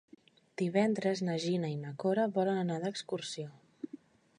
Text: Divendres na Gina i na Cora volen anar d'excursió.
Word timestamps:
Divendres 0.61 1.21
na 1.29 1.37
Gina 1.45 1.71
i 1.75 1.77
na 1.83 1.95
Cora 2.05 2.27
volen 2.39 2.63
anar 2.65 2.83
d'excursió. 2.87 3.51